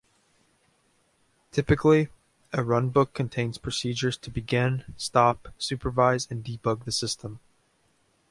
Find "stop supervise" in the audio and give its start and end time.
4.97-6.25